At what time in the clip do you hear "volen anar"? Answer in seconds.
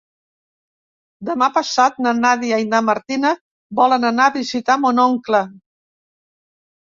3.81-4.27